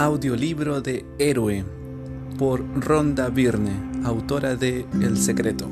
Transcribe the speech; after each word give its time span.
Audiolibro 0.00 0.80
de 0.80 1.04
Héroe 1.18 1.62
por 2.38 2.64
Ronda 2.82 3.28
Byrne, 3.28 4.00
autora 4.02 4.56
de 4.56 4.86
El 5.02 5.18
Secreto. 5.18 5.68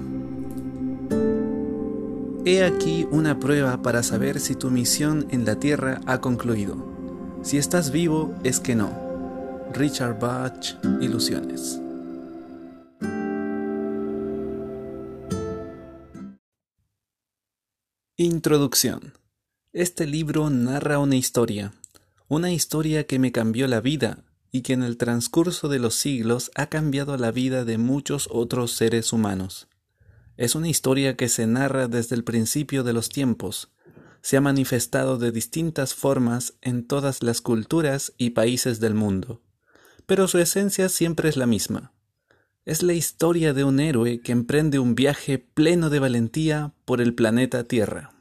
He 2.45 2.63
aquí 2.63 3.09
una 3.11 3.41
prueba 3.41 3.81
para 3.81 4.03
saber 4.03 4.39
si 4.39 4.55
tu 4.55 4.71
misión 4.71 5.27
en 5.31 5.47
la 5.47 5.59
Tierra 5.59 6.03
ha 6.05 6.21
concluido. 6.21 6.77
Si 7.43 7.57
estás 7.57 7.91
vivo 7.91 8.35
es 8.45 8.61
que 8.61 8.75
no. 8.75 8.93
Richard 9.73 10.19
Bach, 10.21 10.77
Ilusiones. 11.01 11.81
Introducción. 18.19 19.15
Este 19.73 20.07
libro 20.07 20.51
narra 20.51 20.99
una 20.99 21.17
historia, 21.17 21.73
una 22.29 22.53
historia 22.53 23.07
que 23.07 23.19
me 23.19 23.33
cambió 23.33 23.67
la 23.67 23.81
vida 23.81 24.25
y 24.53 24.61
que 24.61 24.75
en 24.75 24.83
el 24.83 24.97
transcurso 24.97 25.69
de 25.69 25.79
los 25.79 25.95
siglos 25.95 26.51
ha 26.55 26.67
cambiado 26.67 27.17
la 27.17 27.31
vida 27.31 27.65
de 27.65 27.79
muchos 27.79 28.29
otros 28.31 28.73
seres 28.73 29.13
humanos. 29.13 29.69
Es 30.37 30.55
una 30.55 30.69
historia 30.69 31.17
que 31.17 31.29
se 31.29 31.47
narra 31.47 31.89
desde 31.89 32.15
el 32.15 32.25
principio 32.25 32.85
de 32.85 32.93
los 32.93 33.09
tiempos, 33.09 33.71
se 34.21 34.37
ha 34.37 34.41
manifestado 34.41 35.17
de 35.17 35.33
distintas 35.33 35.95
formas 35.95 36.55
en 36.61 36.87
todas 36.87 37.23
las 37.23 37.41
culturas 37.41 38.13
y 38.19 38.31
países 38.31 38.81
del 38.81 38.95
mundo, 38.95 39.43
pero 40.07 40.29
su 40.29 40.39
esencia 40.39 40.89
siempre 40.89 41.29
es 41.29 41.37
la 41.37 41.47
misma. 41.47 41.93
Es 42.65 42.83
la 42.83 42.93
historia 42.93 43.55
de 43.55 43.65
un 43.65 43.81
héroe 43.81 44.21
que 44.21 44.33
emprende 44.33 44.79
un 44.79 44.95
viaje 44.95 45.39
pleno 45.39 45.89
de 45.89 46.01
valentía 46.01 46.75
por 46.85 47.01
el 47.01 47.15
planeta 47.15 47.65
Tierra. 47.65 48.18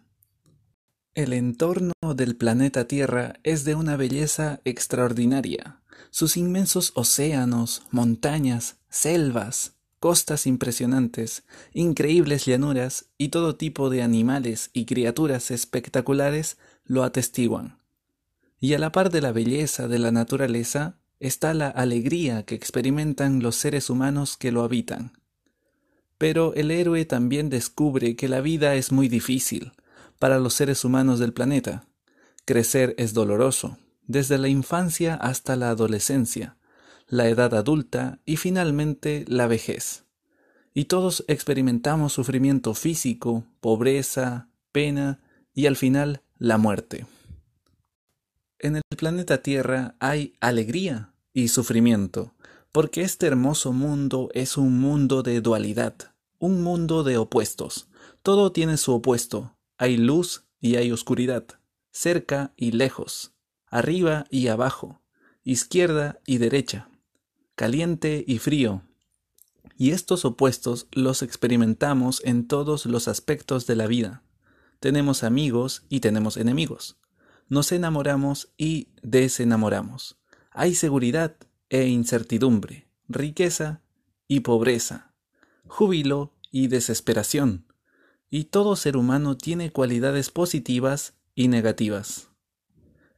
El 1.17 1.34
entorno 1.34 1.94
del 2.16 2.35
planeta 2.35 2.88
Tierra 2.88 3.39
es 3.41 3.63
de 3.63 3.73
una 3.73 3.98
belleza 3.98 4.62
extraordinaria. 4.65 5.82
Sus 6.12 6.37
inmensos 6.37 6.91
océanos, 6.93 7.82
montañas, 7.90 8.76
selvas, 8.87 9.74
costas 9.99 10.46
impresionantes, 10.46 11.43
increíbles 11.74 12.46
llanuras 12.46 13.07
y 13.18 13.29
todo 13.29 13.55
tipo 13.55 13.90
de 13.90 14.04
animales 14.04 14.70
y 14.74 14.85
criaturas 14.85 15.49
espectaculares 15.49 16.59
lo 16.85 17.04
atestiguan. 17.04 17.79
Y 18.59 18.76
a 18.76 18.77
la 18.77 18.91
par 18.91 19.09
de 19.09 19.21
la 19.21 19.31
belleza 19.31 19.87
de 19.87 19.98
la 19.98 20.12
naturaleza 20.12 20.99
está 21.20 21.55
la 21.55 21.70
alegría 21.70 22.43
que 22.43 22.54
experimentan 22.54 23.41
los 23.41 23.55
seres 23.55 23.90
humanos 23.90 24.37
que 24.37 24.52
lo 24.52 24.62
habitan. 24.62 25.13
Pero 26.20 26.54
el 26.54 26.70
héroe 26.70 27.05
también 27.05 27.49
descubre 27.49 28.15
que 28.15 28.27
la 28.27 28.40
vida 28.40 28.76
es 28.76 28.91
muy 28.91 29.07
difícil, 29.07 29.71
para 30.20 30.40
los 30.40 30.54
seres 30.54 30.84
humanos 30.85 31.20
del 31.20 31.34
planeta. 31.34 31.87
Crecer 32.46 32.96
es 32.98 33.13
doloroso, 33.13 33.77
desde 34.05 34.37
la 34.37 34.48
infancia 34.48 35.15
hasta 35.15 35.55
la 35.55 35.70
adolescencia, 35.70 36.57
la 37.07 37.27
edad 37.27 37.54
adulta 37.54 38.20
y 38.26 38.37
finalmente 38.37 39.26
la 39.27 39.48
vejez. 39.48 40.05
Y 40.74 40.85
todos 40.85 41.26
experimentamos 41.27 42.13
sufrimiento 42.13 42.74
físico, 42.74 43.46
pobreza, 43.59 44.49
pena 44.71 45.20
y 45.54 45.65
al 45.65 45.76
final 45.76 46.21
la 46.37 46.57
muerte. 46.57 47.05
En 48.59 48.76
el 48.76 48.81
planeta 48.96 49.41
Tierra 49.41 49.96
hay 49.99 50.35
alegría 50.40 51.13
y 51.34 51.49
sufrimiento, 51.49 52.34
porque 52.71 53.02
este 53.02 53.27
hermoso 53.27 53.74
mundo 53.74 54.29
es 54.34 54.57
un 54.57 54.79
mundo 54.79 55.24
de 55.24 55.41
dualidad, 55.41 55.96
un 56.40 56.63
mundo 56.63 57.04
de 57.04 57.18
opuestos. 57.18 57.87
Todo 58.24 58.52
tiene 58.52 58.77
su 58.77 58.93
opuesto, 58.93 59.57
hay 59.78 59.98
luz 59.98 60.46
y 60.60 60.76
hay 60.76 60.92
oscuridad, 60.92 61.46
cerca 61.92 62.54
y 62.58 62.72
lejos, 62.72 63.34
arriba 63.68 64.25
y 64.30 64.47
abajo, 64.47 65.02
izquierda 65.44 66.20
y 66.25 66.40
derecha, 66.40 66.90
caliente 67.56 68.24
y 68.28 68.40
frío. 68.40 68.84
Y 69.78 69.92
estos 69.92 70.26
opuestos 70.26 70.88
los 70.92 71.22
experimentamos 71.22 72.22
en 72.26 72.48
todos 72.48 72.86
los 72.88 73.08
aspectos 73.08 73.68
de 73.68 73.76
la 73.76 73.88
vida. 73.88 74.24
Tenemos 74.80 75.24
amigos 75.24 75.86
y 75.90 76.00
tenemos 76.00 76.38
enemigos. 76.38 76.98
Nos 77.48 77.72
enamoramos 77.72 78.52
y 78.58 78.90
desenamoramos. 79.04 80.20
Hay 80.52 80.74
seguridad 80.74 81.36
e 81.70 81.88
incertidumbre, 81.88 82.90
riqueza 83.08 83.82
y 84.28 84.40
pobreza, 84.40 85.14
júbilo 85.68 86.34
y 86.52 86.68
desesperación, 86.68 87.67
y 88.30 88.46
todo 88.46 88.76
ser 88.76 88.98
humano 88.98 89.38
tiene 89.38 89.72
cualidades 89.72 90.30
positivas 90.30 91.14
y 91.34 91.48
negativas. 91.48 92.30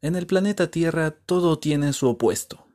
En 0.02 0.16
el 0.16 0.28
planeta 0.28 0.72
Tierra 0.72 1.12
todo 1.12 1.59
tiene 1.59 1.94
su 1.94 2.08
opuesto. 2.08 2.68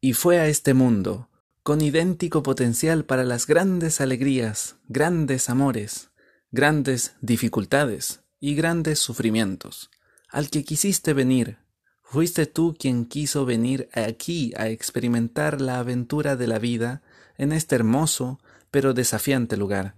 Y 0.00 0.12
fue 0.12 0.38
a 0.38 0.46
este 0.46 0.74
mundo, 0.74 1.30
con 1.62 1.80
idéntico 1.80 2.42
potencial 2.42 3.04
para 3.04 3.24
las 3.24 3.46
grandes 3.46 4.00
alegrías, 4.00 4.76
grandes 4.88 5.50
amores, 5.50 6.10
grandes 6.52 7.16
dificultades 7.20 8.20
y 8.38 8.54
grandes 8.54 8.98
sufrimientos, 9.00 9.90
al 10.28 10.50
que 10.50 10.64
quisiste 10.64 11.12
venir. 11.12 11.58
Fuiste 12.02 12.46
tú 12.46 12.76
quien 12.78 13.06
quiso 13.06 13.44
venir 13.46 13.88
aquí 13.92 14.52
a 14.56 14.68
experimentar 14.68 15.60
la 15.60 15.80
aventura 15.80 16.36
de 16.36 16.46
la 16.46 16.60
vida 16.60 17.02
en 17.36 17.52
este 17.52 17.74
hermoso 17.74 18.38
pero 18.70 18.94
desafiante 18.94 19.56
lugar 19.56 19.95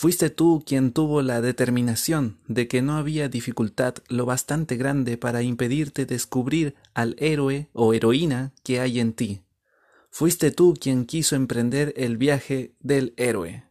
Fuiste 0.00 0.30
tú 0.30 0.62
quien 0.64 0.92
tuvo 0.92 1.22
la 1.22 1.40
determinación 1.40 2.38
de 2.46 2.68
que 2.68 2.82
no 2.82 2.98
había 2.98 3.28
dificultad 3.28 3.96
lo 4.06 4.26
bastante 4.26 4.76
grande 4.76 5.16
para 5.16 5.42
impedirte 5.42 6.06
descubrir 6.06 6.76
al 6.94 7.16
héroe 7.18 7.68
o 7.72 7.92
heroína 7.92 8.52
que 8.62 8.78
hay 8.78 9.00
en 9.00 9.12
ti. 9.12 9.42
Fuiste 10.08 10.52
tú 10.52 10.74
quien 10.80 11.04
quiso 11.04 11.34
emprender 11.34 11.94
el 11.96 12.16
viaje 12.16 12.76
del 12.78 13.12
héroe. 13.16 13.64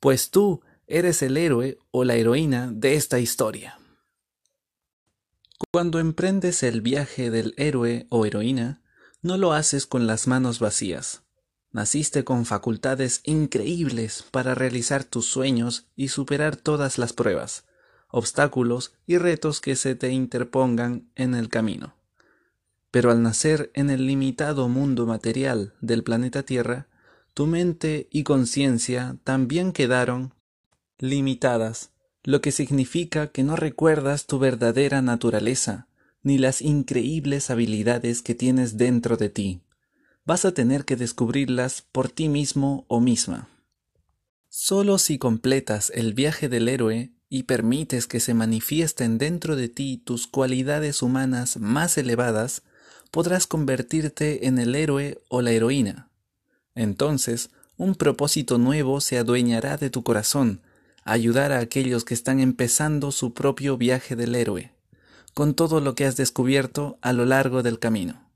Pues 0.00 0.32
tú 0.32 0.62
eres 0.88 1.22
el 1.22 1.36
héroe 1.36 1.78
o 1.92 2.02
la 2.02 2.16
heroína 2.16 2.72
de 2.72 2.96
esta 2.96 3.20
historia. 3.20 3.78
Cuando 5.70 6.00
emprendes 6.00 6.64
el 6.64 6.80
viaje 6.80 7.30
del 7.30 7.54
héroe 7.58 8.08
o 8.08 8.26
heroína, 8.26 8.82
no 9.22 9.38
lo 9.38 9.52
haces 9.52 9.86
con 9.86 10.08
las 10.08 10.26
manos 10.26 10.58
vacías 10.58 11.22
Naciste 11.70 12.24
con 12.24 12.46
facultades 12.46 13.20
increíbles 13.24 14.24
para 14.30 14.54
realizar 14.54 15.04
tus 15.04 15.26
sueños 15.26 15.86
y 15.96 16.08
superar 16.08 16.56
todas 16.56 16.96
las 16.96 17.12
pruebas, 17.12 17.66
obstáculos 18.10 18.94
y 19.06 19.18
retos 19.18 19.60
que 19.60 19.76
se 19.76 19.94
te 19.94 20.10
interpongan 20.10 21.10
en 21.14 21.34
el 21.34 21.50
camino. 21.50 21.94
Pero 22.90 23.10
al 23.10 23.22
nacer 23.22 23.70
en 23.74 23.90
el 23.90 24.06
limitado 24.06 24.68
mundo 24.68 25.04
material 25.04 25.74
del 25.82 26.02
planeta 26.02 26.42
Tierra, 26.42 26.88
tu 27.34 27.46
mente 27.46 28.08
y 28.10 28.22
conciencia 28.22 29.18
también 29.22 29.72
quedaron 29.72 30.32
limitadas, 30.98 31.90
lo 32.24 32.40
que 32.40 32.50
significa 32.50 33.26
que 33.26 33.42
no 33.42 33.56
recuerdas 33.56 34.26
tu 34.26 34.38
verdadera 34.38 35.02
naturaleza, 35.02 35.86
ni 36.22 36.38
las 36.38 36.62
increíbles 36.62 37.50
habilidades 37.50 38.22
que 38.22 38.34
tienes 38.34 38.78
dentro 38.78 39.18
de 39.18 39.28
ti 39.28 39.62
vas 40.28 40.44
a 40.44 40.52
tener 40.52 40.84
que 40.84 40.94
descubrirlas 40.94 41.80
por 41.90 42.10
ti 42.10 42.28
mismo 42.28 42.84
o 42.88 43.00
misma. 43.00 43.48
Solo 44.50 44.98
si 44.98 45.16
completas 45.16 45.90
el 45.94 46.12
viaje 46.12 46.50
del 46.50 46.68
héroe 46.68 47.14
y 47.30 47.44
permites 47.44 48.06
que 48.06 48.20
se 48.20 48.34
manifiesten 48.34 49.16
dentro 49.16 49.56
de 49.56 49.70
ti 49.70 49.96
tus 49.96 50.26
cualidades 50.26 51.00
humanas 51.00 51.56
más 51.56 51.96
elevadas, 51.96 52.60
podrás 53.10 53.46
convertirte 53.46 54.46
en 54.46 54.58
el 54.58 54.74
héroe 54.74 55.18
o 55.30 55.40
la 55.40 55.52
heroína. 55.52 56.10
Entonces, 56.74 57.48
un 57.78 57.94
propósito 57.94 58.58
nuevo 58.58 59.00
se 59.00 59.16
adueñará 59.16 59.78
de 59.78 59.88
tu 59.88 60.02
corazón, 60.02 60.60
ayudar 61.04 61.52
a 61.52 61.60
aquellos 61.60 62.04
que 62.04 62.12
están 62.12 62.40
empezando 62.40 63.12
su 63.12 63.32
propio 63.32 63.78
viaje 63.78 64.14
del 64.14 64.34
héroe, 64.34 64.74
con 65.32 65.54
todo 65.54 65.80
lo 65.80 65.94
que 65.94 66.04
has 66.04 66.18
descubierto 66.18 66.98
a 67.00 67.14
lo 67.14 67.24
largo 67.24 67.62
del 67.62 67.78
camino. 67.78 68.27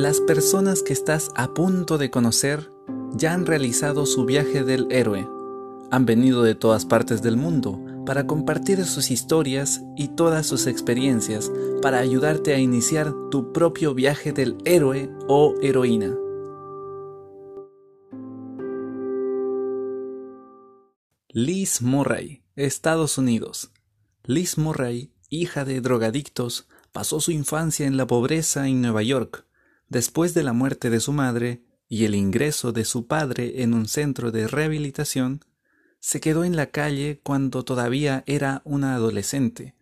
Las 0.00 0.18
personas 0.22 0.82
que 0.82 0.94
estás 0.94 1.30
a 1.34 1.52
punto 1.52 1.98
de 1.98 2.10
conocer 2.10 2.72
ya 3.12 3.34
han 3.34 3.44
realizado 3.44 4.06
su 4.06 4.24
viaje 4.24 4.64
del 4.64 4.86
héroe. 4.90 5.28
Han 5.90 6.06
venido 6.06 6.42
de 6.42 6.54
todas 6.54 6.86
partes 6.86 7.20
del 7.20 7.36
mundo 7.36 7.78
para 8.06 8.26
compartir 8.26 8.82
sus 8.86 9.10
historias 9.10 9.82
y 9.98 10.08
todas 10.08 10.46
sus 10.46 10.66
experiencias 10.66 11.52
para 11.82 11.98
ayudarte 11.98 12.54
a 12.54 12.58
iniciar 12.58 13.12
tu 13.30 13.52
propio 13.52 13.92
viaje 13.92 14.32
del 14.32 14.56
héroe 14.64 15.10
o 15.28 15.54
heroína. 15.60 16.16
Liz 21.28 21.82
Murray, 21.82 22.42
Estados 22.56 23.18
Unidos. 23.18 23.70
Liz 24.24 24.56
Murray, 24.56 25.12
hija 25.28 25.66
de 25.66 25.82
drogadictos, 25.82 26.68
pasó 26.90 27.20
su 27.20 27.32
infancia 27.32 27.86
en 27.86 27.98
la 27.98 28.06
pobreza 28.06 28.66
en 28.66 28.80
Nueva 28.80 29.02
York 29.02 29.44
Después 29.90 30.34
de 30.34 30.44
la 30.44 30.52
muerte 30.52 30.88
de 30.88 31.00
su 31.00 31.12
madre 31.12 31.64
y 31.88 32.04
el 32.04 32.14
ingreso 32.14 32.70
de 32.70 32.84
su 32.84 33.08
padre 33.08 33.62
en 33.62 33.74
un 33.74 33.88
centro 33.88 34.30
de 34.30 34.46
rehabilitación, 34.46 35.44
se 35.98 36.20
quedó 36.20 36.44
en 36.44 36.54
la 36.54 36.66
calle 36.66 37.20
cuando 37.24 37.64
todavía 37.64 38.22
era 38.26 38.62
una 38.64 38.94
adolescente, 38.94 39.74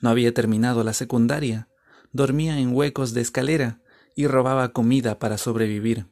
No 0.00 0.10
había 0.10 0.34
terminado 0.34 0.82
la 0.82 0.94
secundaria, 0.94 1.68
dormía 2.10 2.58
en 2.58 2.74
huecos 2.74 3.14
de 3.14 3.20
escalera 3.20 3.80
y 4.16 4.26
robaba 4.26 4.72
comida 4.72 5.20
para 5.20 5.38
sobrevivir. 5.38 6.06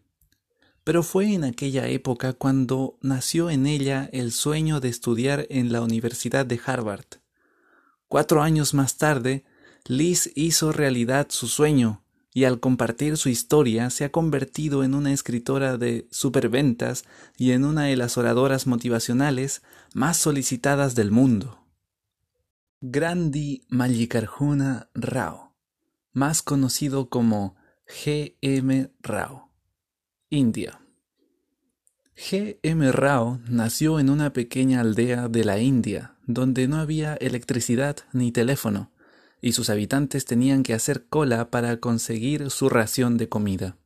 Pero 0.84 1.02
fue 1.02 1.34
en 1.34 1.42
aquella 1.42 1.88
época 1.88 2.32
cuando 2.32 2.98
nació 3.02 3.50
en 3.50 3.66
ella 3.66 4.08
el 4.12 4.30
sueño 4.30 4.78
de 4.78 4.90
estudiar 4.90 5.48
en 5.50 5.72
la 5.72 5.82
Universidad 5.82 6.46
de 6.46 6.60
Harvard. 6.64 7.18
Cuatro 8.06 8.42
años 8.42 8.74
más 8.74 8.96
tarde, 8.96 9.44
Liz 9.86 10.30
hizo 10.36 10.70
realidad 10.70 11.26
su 11.30 11.48
sueño 11.48 12.04
y 12.32 12.44
al 12.44 12.60
compartir 12.60 13.16
su 13.16 13.28
historia 13.28 13.90
se 13.90 14.04
ha 14.04 14.12
convertido 14.12 14.84
en 14.84 14.94
una 14.94 15.12
escritora 15.12 15.78
de 15.78 16.06
superventas 16.10 17.04
y 17.36 17.52
en 17.52 17.64
una 17.64 17.84
de 17.84 17.96
las 17.96 18.16
oradoras 18.18 18.66
motivacionales 18.66 19.62
más 19.94 20.16
solicitadas 20.16 20.94
del 20.94 21.10
mundo. 21.10 21.66
Grandi 22.80 23.66
Mallikarjuna 23.68 24.88
Rao, 24.94 25.54
más 26.12 26.42
conocido 26.42 27.08
como 27.08 27.56
G. 27.86 28.36
M. 28.40 28.90
Rao, 29.00 29.50
India. 30.30 30.80
G. 32.16 32.58
M. 32.62 32.92
Rao 32.92 33.40
nació 33.48 33.98
en 33.98 34.08
una 34.08 34.32
pequeña 34.32 34.80
aldea 34.80 35.28
de 35.28 35.44
la 35.44 35.58
India, 35.58 36.14
donde 36.26 36.68
no 36.68 36.76
había 36.76 37.14
electricidad 37.14 37.96
ni 38.12 38.30
teléfono, 38.30 38.92
y 39.40 39.52
sus 39.52 39.70
habitantes 39.70 40.24
tenían 40.24 40.62
que 40.62 40.74
hacer 40.74 41.06
cola 41.06 41.50
para 41.50 41.78
conseguir 41.78 42.50
su 42.50 42.68
ración 42.68 43.16
de 43.16 43.28
comida. 43.28 43.76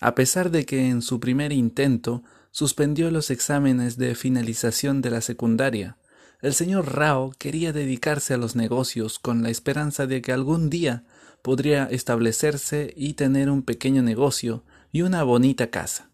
A 0.00 0.14
pesar 0.14 0.50
de 0.50 0.64
que 0.66 0.88
en 0.88 1.02
su 1.02 1.20
primer 1.20 1.52
intento 1.52 2.22
suspendió 2.50 3.10
los 3.10 3.30
exámenes 3.30 3.96
de 3.96 4.14
finalización 4.14 5.00
de 5.00 5.10
la 5.10 5.20
secundaria, 5.20 5.96
el 6.40 6.54
señor 6.54 6.96
Rao 6.96 7.32
quería 7.38 7.72
dedicarse 7.72 8.34
a 8.34 8.36
los 8.36 8.56
negocios 8.56 9.18
con 9.18 9.42
la 9.42 9.50
esperanza 9.50 10.06
de 10.06 10.22
que 10.22 10.32
algún 10.32 10.70
día 10.70 11.04
podría 11.42 11.84
establecerse 11.84 12.92
y 12.96 13.14
tener 13.14 13.48
un 13.48 13.62
pequeño 13.62 14.02
negocio 14.02 14.64
y 14.90 15.02
una 15.02 15.22
bonita 15.22 15.70
casa. 15.70 16.10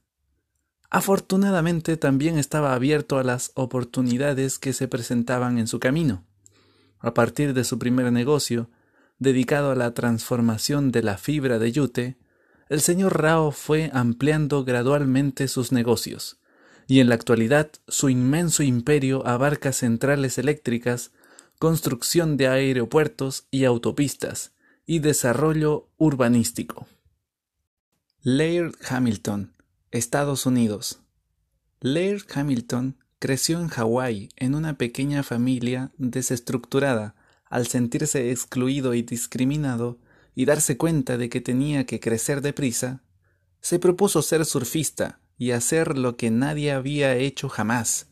Afortunadamente 0.90 1.96
también 1.96 2.38
estaba 2.38 2.74
abierto 2.74 3.18
a 3.18 3.24
las 3.24 3.52
oportunidades 3.54 4.58
que 4.58 4.72
se 4.72 4.88
presentaban 4.88 5.58
en 5.58 5.66
su 5.66 5.80
camino 5.80 6.27
a 7.00 7.14
partir 7.14 7.54
de 7.54 7.64
su 7.64 7.78
primer 7.78 8.12
negocio, 8.12 8.70
dedicado 9.18 9.70
a 9.70 9.74
la 9.74 9.94
transformación 9.94 10.92
de 10.92 11.02
la 11.02 11.18
fibra 11.18 11.58
de 11.58 11.72
yute, 11.72 12.18
el 12.68 12.80
señor 12.80 13.20
Rao 13.20 13.50
fue 13.50 13.90
ampliando 13.92 14.64
gradualmente 14.64 15.48
sus 15.48 15.72
negocios, 15.72 16.38
y 16.86 17.00
en 17.00 17.08
la 17.08 17.14
actualidad 17.14 17.70
su 17.86 18.08
inmenso 18.08 18.62
imperio 18.62 19.26
abarca 19.26 19.72
centrales 19.72 20.38
eléctricas, 20.38 21.12
construcción 21.58 22.36
de 22.36 22.48
aeropuertos 22.48 23.46
y 23.50 23.64
autopistas, 23.64 24.52
y 24.86 25.00
desarrollo 25.00 25.90
urbanístico. 25.98 26.86
Laird 28.22 28.74
Hamilton, 28.88 29.54
Estados 29.90 30.46
Unidos. 30.46 31.00
Laird 31.80 32.24
Hamilton 32.34 32.96
Creció 33.18 33.60
en 33.60 33.68
Hawái 33.68 34.28
en 34.36 34.54
una 34.54 34.78
pequeña 34.78 35.24
familia 35.24 35.90
desestructurada 35.98 37.16
al 37.46 37.66
sentirse 37.66 38.30
excluido 38.30 38.94
y 38.94 39.02
discriminado 39.02 39.98
y 40.36 40.44
darse 40.44 40.76
cuenta 40.76 41.16
de 41.16 41.28
que 41.28 41.40
tenía 41.40 41.84
que 41.84 41.98
crecer 41.98 42.42
deprisa, 42.42 43.02
se 43.60 43.80
propuso 43.80 44.22
ser 44.22 44.44
surfista 44.44 45.20
y 45.36 45.50
hacer 45.50 45.98
lo 45.98 46.16
que 46.16 46.30
nadie 46.30 46.70
había 46.70 47.16
hecho 47.16 47.48
jamás. 47.48 48.06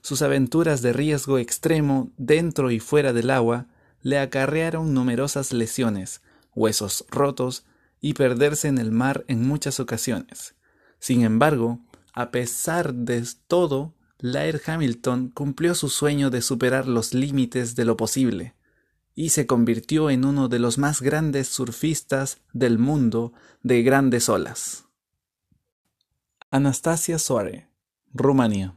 Sus 0.00 0.22
aventuras 0.22 0.80
de 0.80 0.92
riesgo 0.92 1.38
extremo 1.38 2.12
dentro 2.16 2.70
y 2.70 2.78
fuera 2.78 3.12
del 3.12 3.30
agua 3.30 3.66
le 4.00 4.18
acarrearon 4.18 4.94
numerosas 4.94 5.52
lesiones, 5.52 6.22
huesos 6.54 7.04
rotos 7.08 7.64
y 8.00 8.14
perderse 8.14 8.68
en 8.68 8.78
el 8.78 8.92
mar 8.92 9.24
en 9.26 9.46
muchas 9.46 9.80
ocasiones. 9.80 10.54
Sin 11.00 11.22
embargo, 11.22 11.80
a 12.12 12.30
pesar 12.30 12.94
de 12.94 13.24
todo, 13.48 13.94
Laird 14.24 14.60
Hamilton 14.64 15.30
cumplió 15.30 15.74
su 15.74 15.88
sueño 15.88 16.30
de 16.30 16.42
superar 16.42 16.86
los 16.86 17.12
límites 17.12 17.74
de 17.74 17.84
lo 17.84 17.96
posible 17.96 18.54
y 19.16 19.30
se 19.30 19.48
convirtió 19.48 20.10
en 20.10 20.24
uno 20.24 20.48
de 20.48 20.60
los 20.60 20.78
más 20.78 21.02
grandes 21.02 21.48
surfistas 21.48 22.40
del 22.52 22.78
mundo 22.78 23.32
de 23.64 23.82
grandes 23.82 24.28
olas. 24.28 24.84
Anastasia 26.52 27.18
Soare, 27.18 27.68
Rumania. 28.14 28.76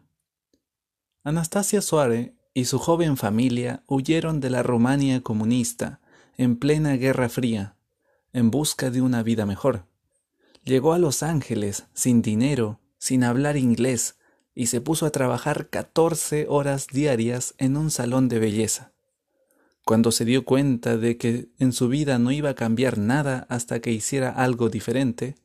Anastasia 1.24 1.84
Soare 1.84 2.34
y 2.56 2.66
su 2.66 2.80
joven 2.80 3.16
familia 3.16 3.84
huyeron 3.86 4.40
de 4.40 4.50
la 4.50 4.64
Rumania 4.64 5.22
comunista 5.22 6.02
en 6.38 6.58
plena 6.58 6.94
Guerra 6.94 7.30
Fría, 7.30 7.76
en 8.34 8.50
busca 8.50 8.90
de 8.90 9.04
una 9.04 9.22
vida 9.22 9.46
mejor. 9.46 9.86
Llegó 10.64 10.94
a 10.94 10.98
Los 10.98 11.22
Ángeles 11.22 11.86
sin 11.94 12.24
dinero, 12.24 12.80
sin 12.98 13.24
hablar 13.24 13.58
inglés, 13.58 14.18
y 14.56 14.68
se 14.68 14.80
puso 14.80 15.06
a 15.06 15.12
trabajar 15.12 15.70
14 15.70 16.48
horas 16.50 16.88
diarias 16.88 17.54
en 17.58 17.76
un 17.76 17.92
salón 17.92 18.30
de 18.30 18.40
belleza. 18.40 18.94
Cuando 19.84 20.12
se 20.12 20.26
dio 20.26 20.46
cuenta 20.46 20.98
de 20.98 21.18
que 21.18 21.50
en 21.60 21.74
su 21.74 21.90
vida 21.90 22.18
no 22.18 22.32
iba 22.32 22.50
a 22.52 22.56
cambiar 22.56 22.98
nada 22.98 23.46
hasta 23.50 23.82
que 23.82 23.92
hiciera 23.92 24.30
algo 24.30 24.70
diferente, 24.70 25.36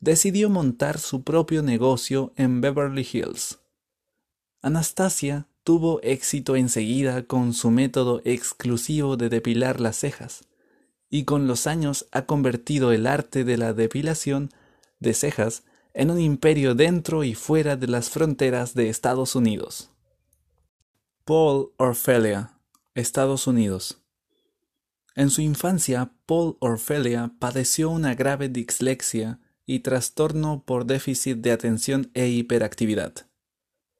decidió 0.00 0.48
montar 0.48 0.98
su 0.98 1.24
propio 1.24 1.62
negocio 1.62 2.32
en 2.36 2.60
Beverly 2.60 3.06
Hills. 3.12 3.58
Anastasia 4.62 5.48
tuvo 5.64 6.00
éxito 6.02 6.56
enseguida 6.56 7.24
con 7.24 7.52
su 7.52 7.70
método 7.70 8.22
exclusivo 8.24 9.16
de 9.16 9.28
depilar 9.28 9.80
las 9.80 9.96
cejas, 9.96 10.44
y 11.10 11.24
con 11.24 11.46
los 11.46 11.66
años 11.66 12.06
ha 12.12 12.26
convertido 12.26 12.92
el 12.92 13.06
arte 13.06 13.44
de 13.44 13.56
la 13.56 13.72
depilación 13.72 14.50
de 15.00 15.12
cejas 15.12 15.64
en 15.94 16.10
un 16.10 16.20
imperio 16.20 16.74
dentro 16.74 17.22
y 17.22 17.34
fuera 17.34 17.76
de 17.76 17.86
las 17.86 18.10
fronteras 18.10 18.74
de 18.74 18.88
Estados 18.88 19.36
Unidos. 19.36 19.90
Paul 21.24 21.70
Orfelia, 21.78 22.58
Estados 22.94 23.46
Unidos. 23.46 24.02
En 25.14 25.30
su 25.30 25.40
infancia, 25.40 26.12
Paul 26.26 26.56
Orfelia 26.58 27.32
padeció 27.38 27.90
una 27.90 28.16
grave 28.16 28.48
dislexia 28.48 29.38
y 29.64 29.78
trastorno 29.78 30.64
por 30.66 30.84
déficit 30.84 31.38
de 31.38 31.52
atención 31.52 32.10
e 32.12 32.28
hiperactividad, 32.28 33.14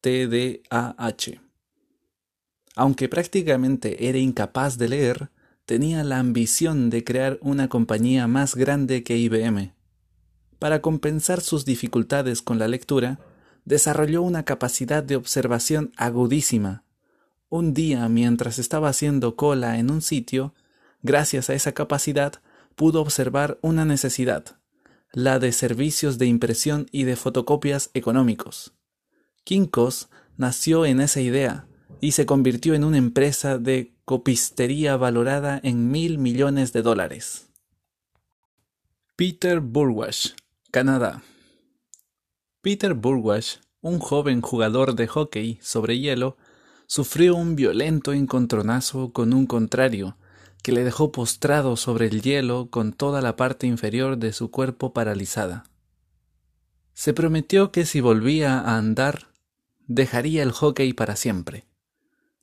TDAH. 0.01 1.41
Aunque 2.75 3.09
prácticamente 3.09 4.09
era 4.09 4.19
incapaz 4.19 4.77
de 4.77 4.89
leer, 4.89 5.31
tenía 5.65 6.03
la 6.03 6.19
ambición 6.19 6.91
de 6.91 7.05
crear 7.05 7.39
una 7.41 7.69
compañía 7.69 8.27
más 8.27 8.57
grande 8.57 9.05
que 9.05 9.17
IBM 9.17 9.74
para 10.59 10.81
compensar 10.81 11.41
sus 11.41 11.65
dificultades 11.65 12.43
con 12.43 12.59
la 12.59 12.69
lectura, 12.69 13.19
desarrolló 13.65 14.23
una 14.23 14.45
capacidad 14.45 15.03
de 15.03 15.17
observación 15.17 15.93
agudísima. 15.97 16.85
Un 17.49 17.75
día, 17.75 18.09
mientras 18.09 18.59
estaba 18.59 18.89
haciendo 18.89 19.37
cola 19.37 19.79
en 19.79 19.91
un 19.91 20.03
sitio, 20.03 20.55
gracias 21.03 21.51
a 21.51 21.55
esa 21.55 21.73
capacidad, 21.73 22.41
pudo 22.75 23.01
observar 23.01 23.59
una 23.63 23.85
necesidad, 23.85 24.59
la 25.13 25.39
de 25.39 25.53
servicios 25.53 26.19
de 26.19 26.27
impresión 26.27 26.87
y 26.91 27.05
de 27.05 27.17
fotocopias 27.17 27.91
económicos. 27.95 28.75
Kinkos 29.45 30.09
nació 30.37 30.85
en 30.87 31.01
esa 31.01 31.21
idea 31.21 31.67
y 32.01 32.13
se 32.13 32.27
convirtió 32.27 32.75
en 32.75 32.85
una 32.85 32.99
empresa 32.99 33.59
de 33.59 33.95
copistería 34.05 34.97
valorada 34.97 35.61
en 35.63 35.91
mil 35.91 36.19
millones 36.19 36.73
de 36.73 36.83
dólares. 36.83 37.51
Peter 39.17 39.61
Burwash 39.61 40.33
Canadá. 40.75 41.23
Peter 42.61 42.95
Burwash, 42.95 43.59
un 43.81 44.01
joven 44.01 44.41
jugador 44.41 44.97
de 44.97 45.07
hockey 45.07 45.57
sobre 45.63 46.01
hielo, 46.01 46.37
sufrió 46.89 47.37
un 47.37 47.55
violento 47.55 48.13
encontronazo 48.13 49.13
con 49.13 49.35
un 49.35 49.47
contrario, 49.47 50.17
que 50.65 50.73
le 50.73 50.83
dejó 50.83 51.13
postrado 51.13 51.77
sobre 51.77 52.09
el 52.09 52.23
hielo 52.23 52.71
con 52.73 52.93
toda 52.93 53.23
la 53.23 53.37
parte 53.37 53.69
inferior 53.69 54.19
de 54.19 54.33
su 54.33 54.51
cuerpo 54.51 54.93
paralizada. 54.93 55.63
Se 56.93 57.15
prometió 57.15 57.71
que 57.71 57.87
si 57.87 58.01
volvía 58.01 58.59
a 58.59 58.77
andar, 58.77 59.29
dejaría 59.87 60.43
el 60.43 60.51
hockey 60.51 60.93
para 60.93 61.15
siempre. 61.15 61.69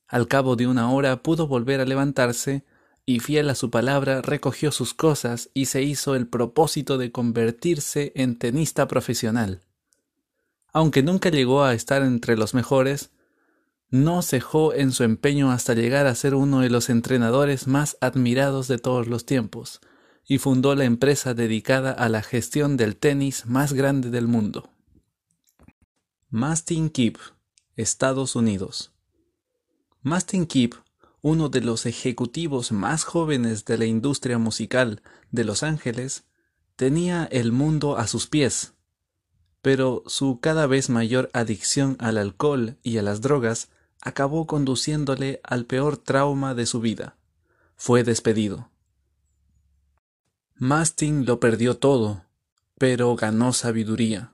Al 0.07 0.29
cabo 0.29 0.55
de 0.55 0.67
una 0.67 0.89
hora 0.89 1.21
pudo 1.21 1.47
volver 1.47 1.81
a 1.81 1.85
levantarse 1.85 2.63
y 3.05 3.19
fiel 3.19 3.49
a 3.49 3.55
su 3.55 3.69
palabra 3.69 4.21
recogió 4.21 4.71
sus 4.71 4.93
cosas 4.93 5.49
y 5.53 5.65
se 5.65 5.81
hizo 5.81 6.15
el 6.15 6.27
propósito 6.27 6.97
de 6.97 7.11
convertirse 7.11 8.11
en 8.15 8.37
tenista 8.37 8.87
profesional. 8.87 9.61
Aunque 10.73 11.03
nunca 11.03 11.29
llegó 11.29 11.63
a 11.63 11.73
estar 11.73 12.01
entre 12.03 12.37
los 12.37 12.53
mejores, 12.53 13.11
no 13.89 14.21
cejó 14.21 14.73
en 14.73 14.93
su 14.93 15.03
empeño 15.03 15.51
hasta 15.51 15.73
llegar 15.73 16.07
a 16.07 16.15
ser 16.15 16.33
uno 16.33 16.61
de 16.61 16.69
los 16.69 16.89
entrenadores 16.89 17.67
más 17.67 17.97
admirados 17.99 18.67
de 18.69 18.77
todos 18.77 19.07
los 19.07 19.25
tiempos, 19.25 19.81
y 20.25 20.37
fundó 20.37 20.75
la 20.75 20.85
empresa 20.85 21.33
dedicada 21.33 21.91
a 21.91 22.07
la 22.07 22.21
gestión 22.21 22.77
del 22.77 22.95
tenis 22.95 23.45
más 23.47 23.73
grande 23.73 24.09
del 24.09 24.27
mundo. 24.27 24.69
Mastin 26.29 26.89
Keep, 26.89 27.17
Estados 27.75 28.37
Unidos. 28.37 28.93
Mastin 30.01 30.45
Keep 30.45 30.75
uno 31.21 31.49
de 31.49 31.61
los 31.61 31.85
ejecutivos 31.85 32.71
más 32.71 33.03
jóvenes 33.03 33.65
de 33.65 33.77
la 33.77 33.85
industria 33.85 34.37
musical 34.37 35.01
de 35.31 35.43
Los 35.43 35.63
Ángeles, 35.63 36.25
tenía 36.75 37.25
el 37.25 37.51
mundo 37.51 37.97
a 37.97 38.07
sus 38.07 38.27
pies, 38.27 38.73
pero 39.61 40.03
su 40.07 40.39
cada 40.39 40.65
vez 40.65 40.89
mayor 40.89 41.29
adicción 41.33 41.95
al 41.99 42.17
alcohol 42.17 42.77
y 42.81 42.97
a 42.97 43.03
las 43.03 43.21
drogas 43.21 43.69
acabó 44.01 44.47
conduciéndole 44.47 45.39
al 45.43 45.65
peor 45.65 45.97
trauma 45.97 46.55
de 46.55 46.65
su 46.65 46.79
vida. 46.79 47.17
Fue 47.75 48.03
despedido. 48.03 48.71
Mastin 50.55 51.25
lo 51.25 51.39
perdió 51.39 51.77
todo, 51.77 52.25
pero 52.77 53.15
ganó 53.15 53.53
sabiduría. 53.53 54.33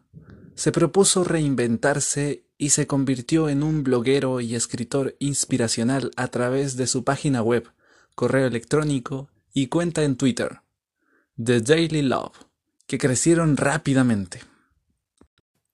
Se 0.55 0.71
propuso 0.71 1.23
reinventarse 1.23 2.46
y 2.57 2.69
se 2.69 2.87
convirtió 2.87 3.49
en 3.49 3.63
un 3.63 3.83
bloguero 3.83 4.41
y 4.41 4.55
escritor 4.55 5.15
inspiracional 5.19 6.11
a 6.15 6.27
través 6.29 6.75
de 6.75 6.87
su 6.87 7.03
página 7.03 7.41
web, 7.41 7.71
correo 8.15 8.47
electrónico 8.47 9.29
y 9.53 9.67
cuenta 9.67 10.03
en 10.03 10.17
Twitter, 10.17 10.61
The 11.43 11.61
Daily 11.61 12.01
Love, 12.01 12.45
que 12.87 12.97
crecieron 12.97 13.57
rápidamente. 13.57 14.41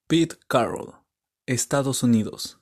Pete 0.07 0.37
Carroll, 0.47 0.95
Estados 1.45 2.03
Unidos. 2.03 2.59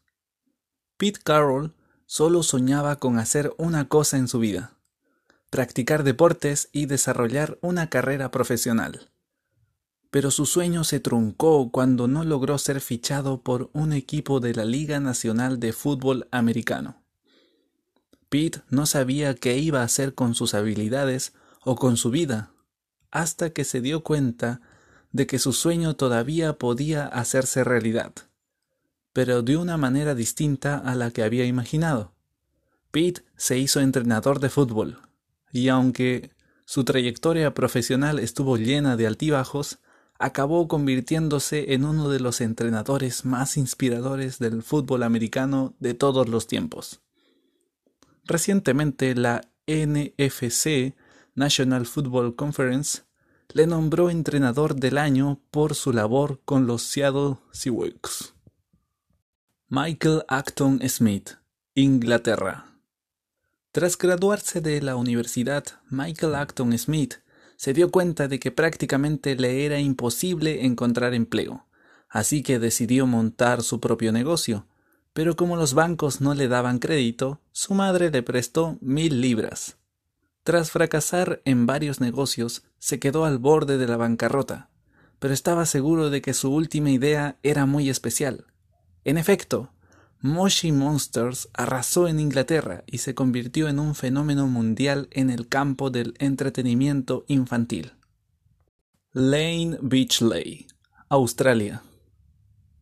Pete 0.98 1.20
Carroll 1.24 1.74
solo 2.06 2.44
soñaba 2.44 2.98
con 2.98 3.18
hacer 3.18 3.54
una 3.58 3.88
cosa 3.88 4.18
en 4.18 4.28
su 4.28 4.40
vida, 4.40 4.78
practicar 5.50 6.04
deportes 6.04 6.70
y 6.72 6.86
desarrollar 6.86 7.58
una 7.62 7.90
carrera 7.90 8.32
profesional. 8.32 9.11
Pero 10.12 10.30
su 10.30 10.46
sueño 10.46 10.84
se 10.84 11.00
truncó 11.00 11.72
cuando 11.72 12.08
no 12.08 12.24
logró 12.24 12.58
ser 12.58 12.80
fichado 12.82 13.42
por 13.42 13.72
un 13.74 13.94
equipo 13.94 14.40
de 14.40 14.54
la 14.54 14.66
Liga 14.66 15.00
Nacional 15.00 15.60
de 15.60 15.74
Fútbol 15.74 16.28
Americano. 16.32 17.02
Pete 18.30 18.62
no 18.70 18.86
sabía 18.86 19.34
qué 19.34 19.58
iba 19.58 19.82
a 19.82 19.86
hacer 19.86 20.14
con 20.14 20.36
sus 20.36 20.54
habilidades 20.54 21.34
o 21.64 21.76
con 21.76 21.98
su 21.98 22.12
vida, 22.12 22.52
hasta 23.10 23.50
que 23.50 23.64
se 23.64 23.82
dio 23.82 24.04
cuenta 24.04 24.62
de 25.12 25.26
que 25.26 25.40
su 25.40 25.54
sueño 25.54 25.96
todavía 25.96 26.54
podía 26.54 27.08
hacerse 27.08 27.64
realidad 27.64 28.14
pero 29.14 29.42
de 29.42 29.58
una 29.58 29.78
manera 29.78 30.16
distinta 30.16 30.78
a 30.78 30.96
la 30.96 31.12
que 31.12 31.24
había 31.24 31.46
imaginado. 31.46 32.14
Pete 32.92 33.24
se 33.36 33.58
hizo 33.58 33.80
entrenador 33.80 34.40
de 34.40 34.50
fútbol, 34.50 35.00
y 35.52 35.70
aunque 35.70 36.32
su 36.66 36.84
trayectoria 36.84 37.54
profesional 37.54 38.20
estuvo 38.20 38.58
llena 38.58 38.96
de 38.96 39.08
altibajos, 39.08 39.80
acabó 40.22 40.68
convirtiéndose 40.68 41.74
en 41.74 41.84
uno 41.84 42.10
de 42.10 42.20
los 42.20 42.42
entrenadores 42.42 43.26
más 43.26 43.58
inspiradores 43.58 44.40
del 44.40 44.64
fútbol 44.64 45.04
americano 45.04 45.74
de 45.80 45.94
todos 45.94 46.30
los 46.30 46.48
tiempos. 46.48 47.02
Recientemente 48.26 49.16
la 49.16 49.42
NFC, 49.68 50.96
National 51.34 51.86
Football 51.86 52.36
Conference, 52.36 53.02
le 53.54 53.68
nombró 53.68 54.10
entrenador 54.10 54.76
del 54.76 54.98
año 54.98 55.42
por 55.50 55.76
su 55.76 55.92
labor 55.92 56.40
con 56.46 56.68
los 56.68 56.84
Seattle 56.84 57.38
Seahawks. 57.52 58.34
Michael 59.68 60.24
Acton 60.28 60.82
Smith, 60.88 61.32
Inglaterra. 61.76 62.68
Tras 63.72 63.98
graduarse 63.98 64.62
de 64.62 64.82
la 64.82 64.96
universidad, 64.96 65.64
Michael 65.90 66.36
Acton 66.36 66.78
Smith 66.78 67.16
se 67.62 67.74
dio 67.74 67.92
cuenta 67.92 68.28
de 68.28 68.40
que 68.40 68.50
prácticamente 68.50 69.36
le 69.36 69.68
era 69.68 69.80
imposible 69.80 70.66
encontrar 70.66 71.14
empleo, 71.14 71.68
así 72.10 72.42
que 72.42 72.58
decidió 72.58 73.06
montar 73.06 73.62
su 73.62 73.80
propio 73.80 74.12
negocio, 74.12 74.66
pero 75.14 75.36
como 75.36 75.56
los 75.56 75.76
bancos 75.76 76.22
no 76.22 76.34
le 76.34 76.48
daban 76.48 76.80
crédito, 76.80 77.40
su 77.52 77.76
madre 77.76 78.10
le 78.10 78.24
prestó 78.24 78.80
mil 78.82 79.22
libras. 79.22 79.78
Tras 80.42 80.72
fracasar 80.72 81.44
en 81.46 81.68
varios 81.68 82.02
negocios, 82.02 82.64
se 82.80 83.00
quedó 83.00 83.26
al 83.26 83.38
borde 83.38 83.78
de 83.78 83.86
la 83.86 83.98
bancarrota, 83.98 84.72
pero 85.20 85.32
estaba 85.32 85.68
seguro 85.68 86.10
de 86.10 86.24
que 86.24 86.34
su 86.34 86.52
última 86.52 86.90
idea 86.90 87.38
era 87.44 87.68
muy 87.68 87.92
especial 87.92 88.48
en 89.04 89.20
efecto, 89.20 89.72
Moshi 90.22 90.72
Monsters 90.72 91.50
arrasó 91.54 92.08
en 92.08 92.20
Inglaterra 92.20 92.84
y 92.86 93.00
se 93.00 93.16
convirtió 93.16 93.68
en 93.68 93.80
un 93.80 93.96
fenómeno 93.96 94.48
mundial 94.48 95.08
en 95.12 95.30
el 95.30 95.48
campo 95.48 95.90
del 95.90 96.14
entretenimiento 96.20 97.26
infantil. 97.28 97.94
Lane 99.14 99.78
Beachley, 99.82 100.68
Australia. 101.10 101.82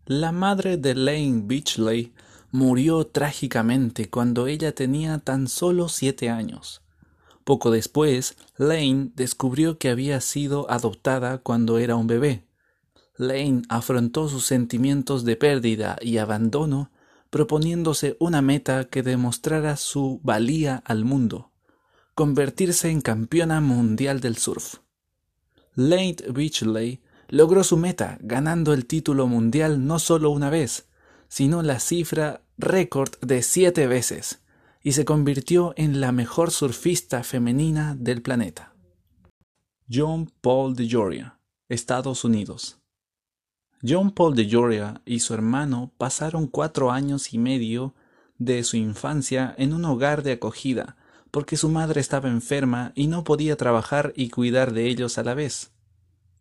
La 0.05 0.31
madre 0.31 0.77
de 0.77 0.95
Lane 0.95 1.43
Beachley 1.45 2.13
murió 2.51 3.07
trágicamente 3.07 4.09
cuando 4.09 4.47
ella 4.47 4.73
tenía 4.73 5.19
tan 5.19 5.47
solo 5.47 5.87
siete 5.87 6.29
años. 6.29 6.81
Poco 7.45 7.71
después, 7.71 8.35
Lane 8.57 9.11
descubrió 9.15 9.77
que 9.77 9.89
había 9.89 10.19
sido 10.21 10.69
adoptada 10.69 11.37
cuando 11.37 11.77
era 11.77 11.95
un 11.95 12.07
bebé 12.07 12.49
Lane 13.19 13.63
afrontó 13.67 14.29
sus 14.29 14.45
sentimientos 14.45 15.25
de 15.25 15.35
pérdida 15.35 15.97
y 16.01 16.17
abandono 16.17 16.89
proponiéndose 17.29 18.17
una 18.19 18.41
meta 18.41 18.85
que 18.85 19.03
demostrara 19.03 19.75
su 19.77 20.19
valía 20.23 20.81
al 20.85 21.05
mundo, 21.05 21.51
convertirse 22.15 22.89
en 22.89 23.01
campeona 23.01 23.61
mundial 23.61 24.19
del 24.19 24.37
surf. 24.37 24.77
Lane 25.75 26.17
Beachley 26.33 27.01
logró 27.27 27.63
su 27.63 27.77
meta 27.77 28.17
ganando 28.21 28.73
el 28.73 28.85
título 28.85 29.27
mundial 29.27 29.85
no 29.85 29.99
solo 29.99 30.31
una 30.31 30.49
vez, 30.49 30.89
sino 31.27 31.61
la 31.61 31.79
cifra 31.79 32.41
récord 32.57 33.11
de 33.21 33.43
siete 33.43 33.87
veces, 33.87 34.41
y 34.81 34.93
se 34.93 35.05
convirtió 35.05 35.73
en 35.77 36.01
la 36.01 36.11
mejor 36.11 36.51
surfista 36.51 37.23
femenina 37.23 37.95
del 37.95 38.21
planeta. 38.21 38.73
John 39.91 40.31
Paul 40.41 40.75
de 40.75 41.31
Estados 41.67 42.23
Unidos. 42.23 42.78
John 43.81 44.11
Paul 44.11 44.35
de 44.35 44.49
Joria 44.51 45.01
y 45.05 45.19
su 45.19 45.33
hermano 45.33 45.93
pasaron 45.97 46.47
cuatro 46.47 46.91
años 46.91 47.33
y 47.33 47.37
medio 47.37 47.93
de 48.37 48.63
su 48.63 48.75
infancia 48.75 49.55
en 49.57 49.73
un 49.73 49.85
hogar 49.85 50.21
de 50.21 50.33
acogida, 50.33 50.97
porque 51.31 51.55
su 51.55 51.69
madre 51.69 52.01
estaba 52.01 52.29
enferma 52.29 52.91
y 52.95 53.07
no 53.07 53.23
podía 53.23 53.55
trabajar 53.55 54.11
y 54.15 54.29
cuidar 54.29 54.73
de 54.73 54.87
ellos 54.87 55.17
a 55.17 55.23
la 55.23 55.33
vez. 55.33 55.71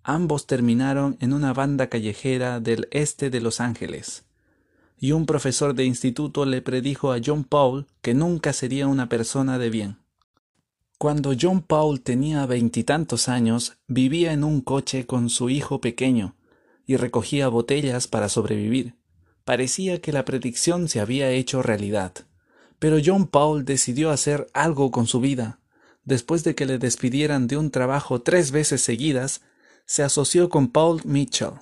Ambos 0.02 0.47
terminaron 0.47 1.16
en 1.21 1.33
una 1.33 1.52
banda 1.52 1.88
callejera 1.88 2.61
del 2.61 2.88
este 2.90 3.30
de 3.30 3.40
Los 3.40 3.61
Ángeles, 3.61 4.25
y 4.99 5.12
un 5.12 5.26
profesor 5.26 5.75
de 5.75 5.85
instituto 5.85 6.45
le 6.45 6.62
predijo 6.62 7.12
a 7.12 7.18
John 7.25 7.45
Paul 7.45 7.87
que 8.00 8.14
nunca 8.14 8.52
sería 8.52 8.88
una 8.88 9.09
persona 9.09 9.59
de 9.59 9.71
bien. 9.71 9.99
Cuando 10.99 11.33
John 11.40 11.62
Paul 11.62 12.00
tenía 12.00 12.45
veintitantos 12.47 13.28
años, 13.28 13.76
vivía 13.87 14.33
en 14.33 14.42
un 14.42 14.61
coche 14.61 15.07
con 15.07 15.30
su 15.30 15.50
hijo 15.50 15.80
pequeño, 15.80 16.35
y 16.88 16.97
recogía 16.97 17.49
botellas 17.49 18.09
para 18.09 18.30
sobrevivir. 18.30 18.97
Parecía 19.45 20.00
que 20.00 20.11
la 20.11 20.25
predicción 20.25 20.88
se 20.88 21.00
había 21.00 21.30
hecho 21.30 21.62
realidad. 21.62 22.14
Pero 22.78 22.97
John 23.04 23.26
Paul 23.26 23.66
decidió 23.66 24.11
hacer 24.11 24.49
algo 24.54 24.90
con 24.90 25.07
su 25.07 25.21
vida. 25.21 25.61
Después 26.04 26.45
de 26.45 26.54
que 26.54 26.64
le 26.64 26.78
despidieran 26.78 27.47
de 27.47 27.59
un 27.59 27.71
trabajo 27.71 28.23
tres 28.23 28.52
veces 28.52 28.80
seguidas, 28.80 29.42
se 29.85 30.02
asoció 30.02 30.49
con 30.49 30.68
Paul 30.68 31.02
Mitchell 31.04 31.61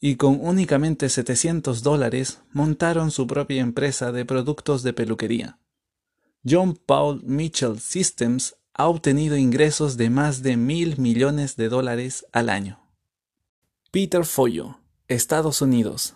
y 0.00 0.16
con 0.16 0.38
únicamente 0.40 1.08
700 1.08 1.82
dólares 1.82 2.40
montaron 2.52 3.10
su 3.10 3.26
propia 3.26 3.62
empresa 3.62 4.12
de 4.12 4.26
productos 4.26 4.82
de 4.82 4.92
peluquería. 4.92 5.58
John 6.48 6.76
Paul 6.76 7.22
Mitchell 7.24 7.80
Systems 7.80 8.56
ha 8.74 8.86
obtenido 8.86 9.38
ingresos 9.38 9.96
de 9.96 10.10
más 10.10 10.42
de 10.42 10.58
mil 10.58 10.98
millones 10.98 11.56
de 11.56 11.70
dólares 11.70 12.26
al 12.32 12.50
año. 12.50 12.87
Peter 13.90 14.26
Follo, 14.26 14.80
Estados 15.08 15.62
Unidos. 15.62 16.14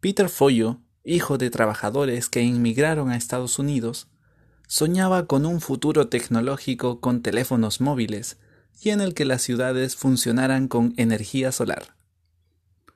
Peter 0.00 0.30
Follo, 0.30 0.80
hijo 1.04 1.36
de 1.36 1.50
trabajadores 1.50 2.30
que 2.30 2.40
inmigraron 2.40 3.10
a 3.10 3.16
Estados 3.16 3.58
Unidos, 3.58 4.08
soñaba 4.68 5.26
con 5.26 5.44
un 5.44 5.60
futuro 5.60 6.08
tecnológico 6.08 7.00
con 7.00 7.20
teléfonos 7.20 7.82
móviles 7.82 8.38
y 8.80 8.88
en 8.88 9.02
el 9.02 9.12
que 9.12 9.26
las 9.26 9.42
ciudades 9.42 9.96
funcionaran 9.96 10.66
con 10.66 10.94
energía 10.96 11.52
solar. 11.52 11.94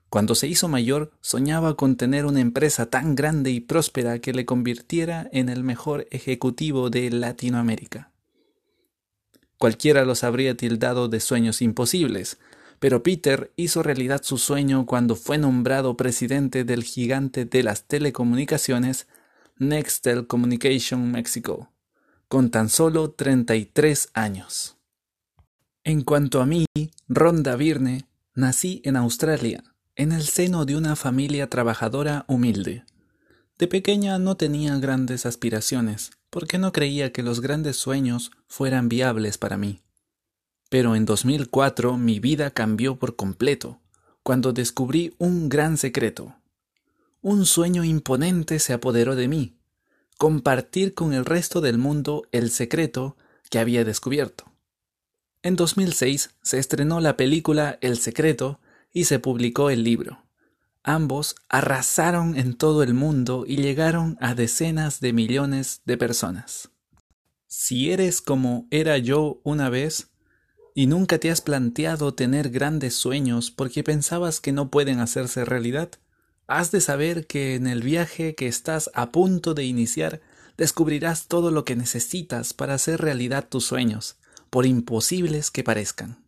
Cuando 0.09 0.35
se 0.35 0.49
hizo 0.49 0.69
mayor, 0.69 1.13
soñaba 1.21 1.77
con 1.77 1.97
tener 1.97 2.25
una 2.25 2.41
empresa 2.41 2.87
tan 2.87 3.15
grande 3.15 3.51
y 3.51 3.61
próspera 3.61 4.21
que 4.21 4.33
le 4.33 4.47
convirtiera 4.47 5.29
en 5.33 5.51
el 5.51 5.63
mejor 5.63 6.07
ejecutivo 6.11 6.89
de 6.89 7.11
Latinoamérica. 7.11 8.11
Cualquiera 9.59 10.07
los 10.07 10.25
habría 10.25 10.57
tildado 10.57 11.09
de 11.09 11.21
sueños 11.21 11.61
imposibles, 11.61 12.39
pero 12.79 13.03
Peter 13.03 13.53
hizo 13.57 13.83
realidad 13.83 14.23
su 14.23 14.39
sueño 14.39 14.87
cuando 14.87 15.17
fue 15.17 15.39
nombrado 15.39 15.97
presidente 15.97 16.65
del 16.65 16.85
gigante 16.85 17.45
de 17.45 17.63
las 17.63 17.85
telecomunicaciones 17.85 19.09
Nextel 19.59 20.27
Communication 20.27 21.11
Mexico, 21.11 21.73
con 22.29 22.51
tan 22.51 22.69
solo 22.69 23.11
33 23.11 24.11
años. 24.15 24.77
En 25.83 26.03
cuanto 26.03 26.41
a 26.41 26.47
mí, 26.47 26.67
Ronda 27.09 27.57
Virne, 27.57 28.07
nací 28.35 28.81
en 28.85 28.97
Australia, 28.97 29.65
en 29.97 30.13
el 30.13 30.23
seno 30.23 30.65
de 30.65 30.77
una 30.77 30.95
familia 30.95 31.49
trabajadora 31.49 32.25
humilde. 32.29 32.85
De 33.59 33.67
pequeña 33.67 34.19
no 34.19 34.37
tenía 34.37 34.77
grandes 34.77 35.27
aspiraciones, 35.27 36.13
porque 36.31 36.59
no 36.59 36.71
creía 36.73 37.13
que 37.13 37.25
los 37.25 37.41
grandes 37.41 37.77
sueños 37.77 38.31
fueran 38.47 38.89
viables 38.89 39.39
para 39.39 39.57
mí. 39.57 39.81
Pero 40.69 40.95
en 40.95 41.05
2004 41.05 41.97
mi 41.97 42.21
vida 42.21 42.51
cambió 42.51 42.99
por 42.99 43.17
completo, 43.17 43.81
cuando 44.23 44.53
descubrí 44.53 45.15
un 45.19 45.49
gran 45.49 45.77
secreto. 45.77 46.37
Un 47.23 47.47
sueño 47.47 47.85
imponente 47.85 48.59
se 48.59 48.73
apoderó 48.73 49.17
de 49.17 49.29
mí, 49.29 49.57
compartir 50.19 50.95
con 50.95 51.13
el 51.13 51.25
resto 51.25 51.61
del 51.61 51.79
mundo 51.79 52.25
el 52.33 52.51
secreto 52.51 53.17
que 53.51 53.59
había 53.59 53.85
descubierto. 53.85 54.53
En 55.43 55.57
2006 55.57 56.31
se 56.43 56.59
estrenó 56.59 57.01
la 57.01 57.17
película 57.17 57.79
El 57.81 57.97
Secreto 57.99 58.61
y 58.93 59.05
se 59.05 59.21
publicó 59.21 59.71
el 59.71 59.85
libro. 59.85 60.25
Ambos 60.83 61.37
arrasaron 61.49 62.37
en 62.37 62.55
todo 62.55 62.83
el 62.83 62.93
mundo 62.93 63.45
y 63.47 63.57
llegaron 63.57 64.17
a 64.21 64.35
decenas 64.35 65.01
de 65.01 65.13
millones 65.13 65.83
de 65.85 65.97
personas. 65.97 66.71
Si 67.47 67.91
eres 67.91 68.21
como 68.21 68.67
era 68.71 68.99
yo 68.99 69.41
una 69.45 69.71
vez, 69.71 70.11
y 70.79 70.87
nunca 70.87 71.19
te 71.19 71.33
has 71.33 71.41
planteado 71.41 72.15
tener 72.15 72.51
grandes 72.51 72.95
sueños 72.95 73.51
porque 73.51 73.83
pensabas 73.83 74.41
que 74.41 74.53
no 74.53 74.71
pueden 74.71 75.01
hacerse 75.01 75.45
realidad, 75.45 75.91
has 76.47 76.71
de 76.71 76.81
saber 76.81 77.27
que 77.27 77.57
en 77.57 77.67
el 77.67 77.83
viaje 77.83 78.37
que 78.37 78.47
estás 78.47 78.89
a 78.95 79.11
punto 79.11 79.55
de 79.55 79.65
iniciar 79.65 80.21
descubrirás 80.57 81.27
todo 81.27 81.51
lo 81.51 81.65
que 81.65 81.75
necesitas 81.75 82.55
para 82.55 82.75
hacer 82.75 83.01
realidad 83.01 83.49
tus 83.49 83.65
sueños, 83.65 84.19
por 84.51 84.67
imposibles 84.67 85.51
que 85.51 85.65
parezcan. 85.65 86.25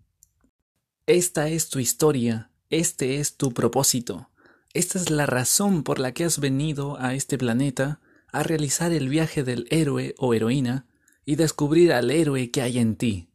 Esta 1.06 1.48
es 1.48 1.68
tu 1.68 1.78
historia, 1.78 2.50
este 2.70 3.20
es 3.20 3.36
tu 3.36 3.52
propósito, 3.52 4.30
esta 4.74 4.98
es 4.98 5.10
la 5.10 5.26
razón 5.26 5.84
por 5.84 6.00
la 6.00 6.10
que 6.10 6.24
has 6.24 6.40
venido 6.40 6.98
a 6.98 7.14
este 7.14 7.38
planeta 7.38 8.00
a 8.32 8.42
realizar 8.42 8.90
el 8.90 9.08
viaje 9.08 9.44
del 9.44 9.68
héroe 9.70 10.16
o 10.18 10.34
heroína 10.34 10.86
y 11.24 11.36
descubrir 11.36 11.92
al 11.92 12.10
héroe 12.10 12.50
que 12.50 12.62
hay 12.62 12.78
en 12.80 12.96
ti. 12.96 13.29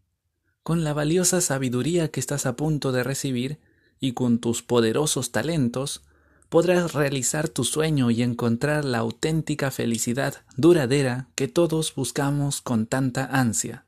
Con 0.66 0.84
la 0.84 0.94
valiosa 0.94 1.42
sabiduría 1.42 2.08
que 2.08 2.20
estás 2.20 2.48
a 2.48 2.56
punto 2.56 2.92
de 2.92 3.04
recibir 3.04 3.60
y 4.00 4.14
con 4.14 4.40
tus 4.40 4.64
poderosos 4.64 5.32
talentos, 5.32 6.02
podrás 6.50 6.94
realizar 6.94 7.50
tu 7.50 7.64
sueño 7.64 8.10
y 8.10 8.24
encontrar 8.24 8.84
la 8.84 8.98
auténtica 8.98 9.70
felicidad 9.70 10.38
duradera 10.58 11.30
que 11.36 11.48
todos 11.48 11.94
buscamos 11.94 12.62
con 12.62 12.88
tanta 12.88 13.26
ansia. 13.26 13.86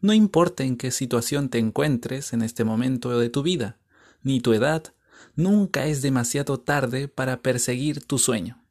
No 0.00 0.12
importa 0.12 0.62
en 0.62 0.76
qué 0.76 0.92
situación 0.92 1.48
te 1.48 1.58
encuentres 1.58 2.32
en 2.32 2.42
este 2.42 2.62
momento 2.62 3.18
de 3.18 3.28
tu 3.28 3.42
vida, 3.42 3.80
ni 4.22 4.40
tu 4.40 4.52
edad, 4.52 4.94
nunca 5.34 5.86
es 5.86 6.00
demasiado 6.00 6.60
tarde 6.60 7.08
para 7.08 7.42
perseguir 7.42 8.04
tu 8.04 8.18
sueño. 8.18 8.63